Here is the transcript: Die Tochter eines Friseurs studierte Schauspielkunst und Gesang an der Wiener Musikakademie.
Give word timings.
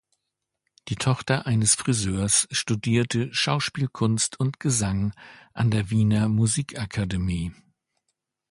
Die 0.87 0.95
Tochter 0.95 1.45
eines 1.45 1.75
Friseurs 1.75 2.47
studierte 2.49 3.31
Schauspielkunst 3.35 4.39
und 4.39 4.59
Gesang 4.59 5.13
an 5.53 5.69
der 5.69 5.91
Wiener 5.91 6.27
Musikakademie. 6.27 7.51